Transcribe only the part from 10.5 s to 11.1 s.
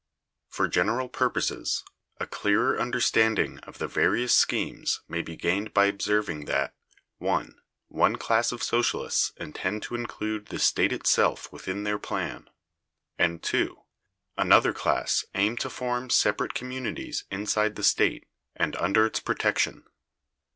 state